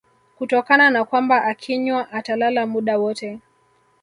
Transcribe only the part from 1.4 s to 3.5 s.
akinywa atalala muda wote